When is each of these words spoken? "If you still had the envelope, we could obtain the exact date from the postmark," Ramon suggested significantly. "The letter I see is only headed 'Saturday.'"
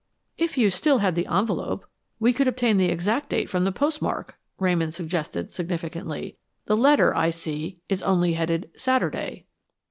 "If 0.35 0.57
you 0.57 0.71
still 0.71 0.97
had 0.97 1.13
the 1.13 1.27
envelope, 1.27 1.85
we 2.19 2.33
could 2.33 2.47
obtain 2.47 2.77
the 2.77 2.87
exact 2.89 3.29
date 3.29 3.51
from 3.51 3.65
the 3.65 3.71
postmark," 3.71 4.35
Ramon 4.57 4.89
suggested 4.89 5.51
significantly. 5.51 6.37
"The 6.65 6.75
letter 6.75 7.15
I 7.15 7.29
see 7.29 7.77
is 7.87 8.01
only 8.01 8.33
headed 8.33 8.71
'Saturday.'" 8.75 9.45